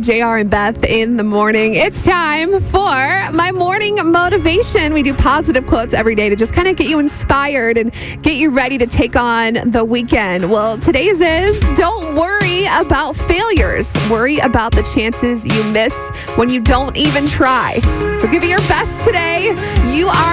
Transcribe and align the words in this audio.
JR 0.00 0.36
and 0.36 0.48
Beth 0.48 0.84
in 0.84 1.16
the 1.16 1.24
morning. 1.24 1.74
It's 1.74 2.04
time 2.04 2.60
for 2.60 3.32
my 3.32 3.50
morning 3.52 3.96
motivation. 4.04 4.94
We 4.94 5.02
do 5.02 5.12
positive 5.12 5.66
quotes 5.66 5.92
every 5.92 6.14
day 6.14 6.28
to 6.28 6.36
just 6.36 6.52
kind 6.52 6.68
of 6.68 6.76
get 6.76 6.88
you 6.88 7.00
inspired 7.00 7.76
and 7.76 7.92
get 8.22 8.36
you 8.36 8.50
ready 8.50 8.78
to 8.78 8.86
take 8.86 9.16
on 9.16 9.54
the 9.72 9.84
weekend. 9.84 10.48
Well, 10.48 10.78
today's 10.78 11.20
is 11.20 11.72
don't 11.72 12.14
worry 12.14 12.66
about 12.66 13.16
failures. 13.16 13.96
Worry 14.08 14.38
about 14.38 14.70
the 14.70 14.84
chances 14.84 15.44
you 15.44 15.64
miss 15.72 16.10
when 16.36 16.48
you 16.48 16.60
don't 16.60 16.96
even 16.96 17.26
try. 17.26 17.80
So 18.14 18.30
give 18.30 18.44
it 18.44 18.50
your 18.50 18.60
best 18.68 19.02
today. 19.02 19.46
You 19.84 20.06
are. 20.06 20.27